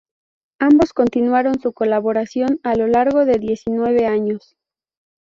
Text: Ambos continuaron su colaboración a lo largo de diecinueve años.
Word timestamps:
Ambos 0.57 0.93
continuaron 0.93 1.61
su 1.61 1.73
colaboración 1.73 2.59
a 2.63 2.75
lo 2.75 2.87
largo 2.87 3.23
de 3.23 3.37
diecinueve 3.37 4.07
años. 4.07 4.55